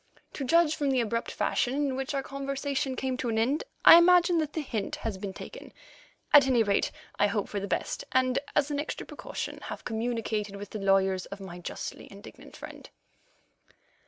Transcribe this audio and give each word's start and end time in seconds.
To 0.33 0.43
judge 0.43 0.75
from 0.75 0.89
the 0.89 0.99
abrupt 0.99 1.29
fashion 1.31 1.75
in 1.75 1.95
which 1.95 2.15
our 2.15 2.23
conversation 2.23 2.95
came 2.95 3.17
to 3.17 3.29
an 3.29 3.37
end, 3.37 3.63
I 3.85 3.99
imagine 3.99 4.39
that 4.39 4.53
the 4.53 4.61
hint 4.61 4.95
has 4.95 5.19
been 5.19 5.31
taken. 5.31 5.71
At 6.33 6.47
any 6.47 6.63
rate, 6.63 6.89
I 7.19 7.27
hope 7.27 7.47
for 7.47 7.59
the 7.59 7.67
best, 7.67 8.03
and, 8.11 8.39
as 8.55 8.71
an 8.71 8.79
extra 8.79 9.05
precaution, 9.05 9.59
have 9.65 9.85
communicated 9.85 10.55
with 10.55 10.71
the 10.71 10.79
lawyers 10.79 11.27
of 11.27 11.39
my 11.39 11.59
justly 11.59 12.07
indignant 12.09 12.57
friend. 12.57 12.89